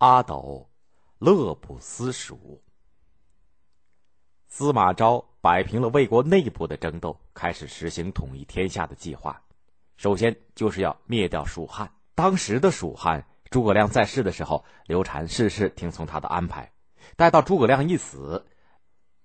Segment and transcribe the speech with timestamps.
[0.00, 0.66] 阿斗
[1.18, 2.62] 乐不思蜀。
[4.48, 9.42] 司马昭摆平了魏国内部的争斗，开始实行统一天下的计划。
[9.98, 11.92] 首先就是要灭掉蜀汉。
[12.14, 16.72] 当时的蜀汉，诸葛亮在世的时候，刘禅事事听从他的安排。
[17.14, 18.46] 待到诸葛亮一死，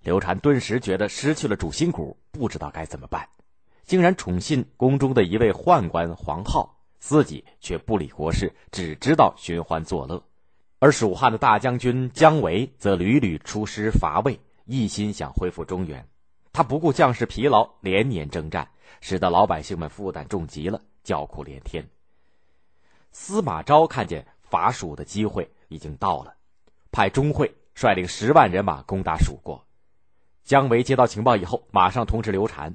[0.00, 3.28] 刘禅顿时觉得失去了主心骨，不知道该怎么办，
[3.84, 10.20] 竟然宠信宫中的一位宦官黄皓，自己却不理国事，只知道寻欢作乐。
[10.78, 14.38] 而蜀汉的大将军姜维则屡屡出师伐魏。
[14.64, 16.04] 一心想恢复中原，
[16.52, 18.68] 他不顾将士疲劳，连年征战，
[19.00, 21.88] 使得老百姓们负担重极了，叫苦连天。
[23.12, 26.34] 司马昭看见伐蜀的机会已经到了，
[26.90, 29.64] 派钟会率领十万人马攻打蜀国。
[30.42, 32.74] 姜维接到情报以后，马上通知刘禅。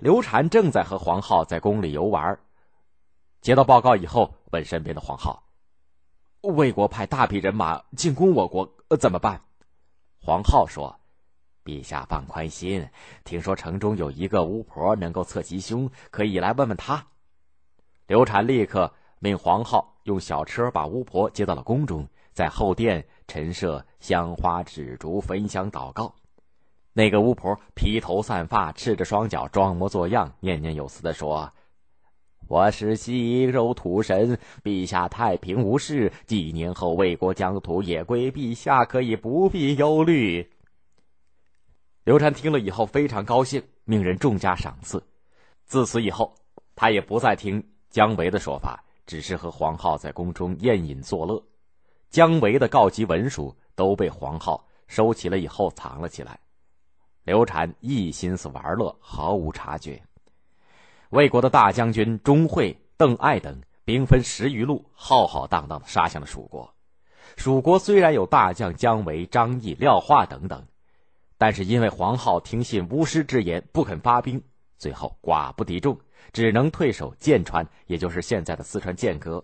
[0.00, 2.36] 刘禅正在和黄皓在宫里游玩，
[3.40, 5.40] 接到报告以后，问身边的黄皓
[6.42, 9.42] ：“魏国派大批人马进攻我国，怎么办？”
[10.20, 10.96] 黄皓说。
[11.62, 12.88] 陛下放宽心，
[13.22, 17.06] 听说城中有一个巫婆能够测吉凶，可以来问问她。
[18.06, 26.14] 刘禅立刻命黄皓用小车把巫婆接到了宫中，在后殿陈设香花纸烛，焚香祷告。
[26.94, 31.52] 那个巫婆披头散发，赤着双脚，装模作样，念念有词的说
[32.50, 40.50] ：“我是西周土神，陛下太平无事，几年后魏国疆土也归陛下，可以不必忧虑。”
[42.02, 45.00] 刘禅听了以后非常高兴，命人重加赏赐。
[45.64, 46.34] 自此以后，
[46.74, 51.40] 他也不再听姜维的说法，只是和黄浩在宫中宴饮作乐。
[52.08, 56.36] 姜维的告急文书都被黄浩收起了以后藏了起来。
[57.22, 60.02] 刘禅一心思玩乐，毫无察觉。
[61.10, 66.72] 魏国的大将军钟会、邓艾等兵分十余路，浩浩荡荡的杀向了蜀国。
[67.36, 70.66] 蜀国虽然有大将姜维、张翼、廖化等等。
[71.36, 74.40] 但是因为黄皓听信巫师之言，不肯发兵，
[74.76, 75.98] 最后寡不敌众，
[76.32, 79.42] 只能退守剑川，也就是现在的四川剑阁。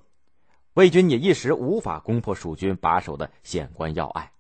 [0.75, 4.31] 魏军也一时无法攻破蜀军把守的险关要隘。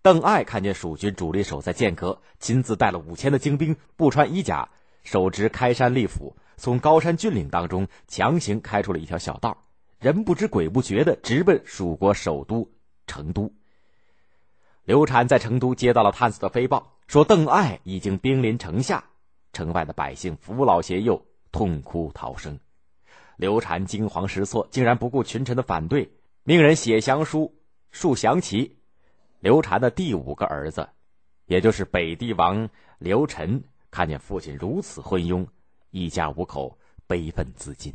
[0.00, 4.70] 邓艾看见蜀军主力守在剑阁，亲自带了五千的精兵，不穿衣甲，
[5.08, 9.56] 手执开山利斧，从高山峻岭当中强行开出了一条小道，
[10.00, 12.70] 人不知鬼不觉的直奔蜀国首都
[13.06, 13.50] 成都。
[14.84, 19.02] 刘禅在成都接到了探子的飞报，说邓艾已经兵临城下，
[19.54, 22.60] 城外的百姓扶老携幼，痛哭逃生。
[23.38, 27.54] 刘禅惊慌失措，竟然不顾群臣的反对，命人写降书，
[27.92, 28.76] 竖降旗。
[29.40, 30.86] 刘禅的第五个儿子，
[31.46, 35.46] 也就是北帝王刘晨，看见父亲如此昏庸，
[35.90, 37.94] 一家五口悲愤自尽。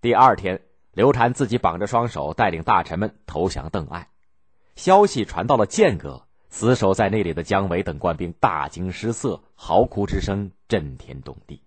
[0.00, 0.60] 第二天，
[0.92, 4.08] 刘禅自己绑着双手，带领大臣们投降邓艾。
[4.76, 11.62] 消息传到了剑阁，死守在那里的姜维等官兵大惊失色，嚎哭之声震天动地。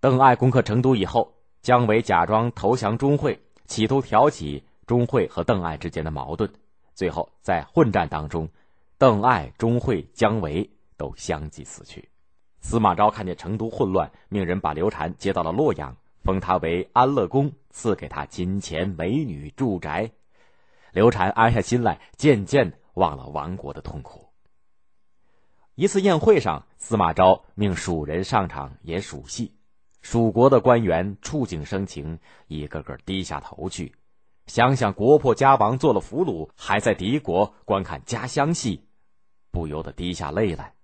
[0.00, 6.50] 邓艾攻克成都以后，姜维假装投降钟会，企图挑起钟会和邓艾之间的矛盾。
[6.94, 8.48] 最后在混战当中，
[8.96, 12.08] 邓艾、钟会、姜维都相继死去。
[12.60, 20.10] 司马昭看见成都混乱，命人把刘禅接到了洛阳，封他为安乐公，赐给他金钱、美女、住宅。
[20.92, 24.26] 刘禅安下心来，渐渐忘了亡国的痛苦。
[25.74, 29.54] 一次宴会上，司马昭命蜀人上场演蜀戏，
[30.00, 32.18] 蜀国的官员触景生情，
[32.48, 33.94] 一个个低下头去。
[34.46, 38.88] 想想国破家亡，做了俘虏，还在敌国观看家乡戏，
[39.50, 40.75] 不由得滴下泪来。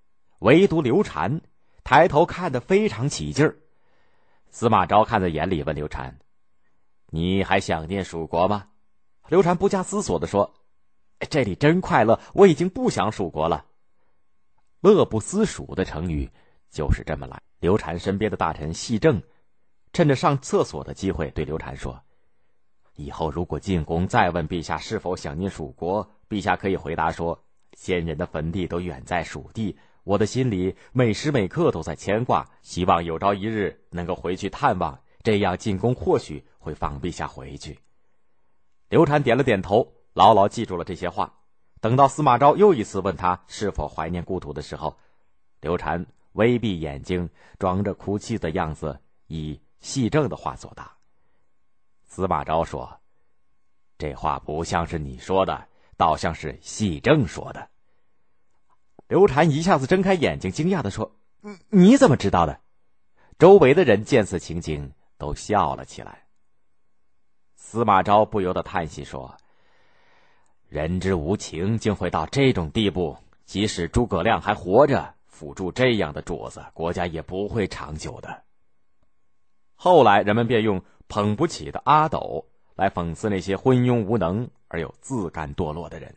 [0.42, 1.40] 唯独刘禅
[1.84, 3.56] 抬头看得非常起劲儿。
[4.50, 6.18] 司马昭看在眼里，问刘禅
[7.10, 8.68] ：“你还想念蜀国吗？”
[9.28, 10.52] 刘禅不加思索的说
[11.30, 13.64] ：“这里真快乐，我已经不想蜀国了。
[14.82, 16.28] ”“乐不思蜀”的成语
[16.70, 17.40] 就是这么来。
[17.60, 19.22] 刘禅身边的大臣细正，
[19.92, 22.02] 趁着上厕所的机会对刘禅说
[22.96, 27.40] ：“以后如果进宫再问陛下是否想念蜀国，陛下可以回答说：
[27.74, 37.78] 先人的坟地都远在蜀地，我的心里每时每刻都在牵挂，希望有朝一日能够回去探望，这样进宫或许会放陛下回去。”
[38.90, 41.32] 刘禅点了点头，牢牢记住了这些话。
[41.80, 44.96] 等到司马昭又一次问他是否怀念故土的时候，
[45.60, 47.28] 刘禅微闭眼睛，
[47.58, 50.92] 装着哭泣的样子，以细正的话作答。
[52.04, 53.00] 司马昭说
[53.98, 57.68] ：“这话不像是你说的，倒像是细正说的。”
[59.12, 61.14] 刘禅一下子睁开眼睛，惊讶的说
[61.44, 62.60] ：“你你怎么知道的？”
[63.38, 66.24] 周围的人见此情景，都笑了起来。
[67.54, 69.36] 司马昭不由得叹息说
[70.70, 73.18] ：“人之无情，竟会到这种地步。
[73.44, 78.44] 即使诸葛亮还活着，辅助这样的主子，国家也不会长久的。”
[79.76, 86.16] 后来，人们便用“捧不起的阿斗”来讽刺那些昏庸无能而又自甘堕落的人。